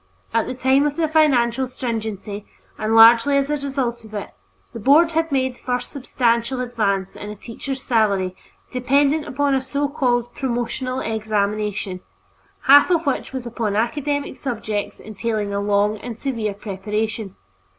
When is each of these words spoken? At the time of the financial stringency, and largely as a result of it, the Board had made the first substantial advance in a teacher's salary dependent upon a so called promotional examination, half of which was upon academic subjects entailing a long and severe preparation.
At 0.33 0.47
the 0.47 0.55
time 0.55 0.87
of 0.87 0.95
the 0.95 1.07
financial 1.07 1.67
stringency, 1.67 2.47
and 2.75 2.95
largely 2.95 3.37
as 3.37 3.51
a 3.51 3.57
result 3.57 4.03
of 4.03 4.15
it, 4.15 4.31
the 4.73 4.79
Board 4.79 5.11
had 5.11 5.31
made 5.31 5.57
the 5.57 5.61
first 5.61 5.91
substantial 5.91 6.59
advance 6.59 7.15
in 7.15 7.29
a 7.29 7.35
teacher's 7.35 7.83
salary 7.83 8.35
dependent 8.71 9.27
upon 9.27 9.53
a 9.53 9.61
so 9.61 9.87
called 9.87 10.33
promotional 10.33 11.01
examination, 11.01 11.99
half 12.63 12.89
of 12.89 13.05
which 13.05 13.31
was 13.31 13.45
upon 13.45 13.75
academic 13.75 14.37
subjects 14.37 14.99
entailing 14.99 15.53
a 15.53 15.59
long 15.59 15.99
and 15.99 16.17
severe 16.17 16.55
preparation. 16.55 17.35